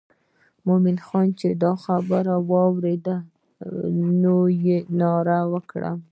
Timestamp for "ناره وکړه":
4.99-5.91